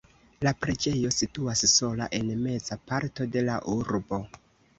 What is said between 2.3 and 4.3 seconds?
meza parto de la urbo.